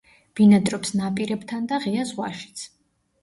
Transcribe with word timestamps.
ბინადრობს 0.37 0.93
ნაპირებთან 1.01 1.69
და 1.73 1.79
ღია 1.85 2.05
ზღვაშიც. 2.13 2.65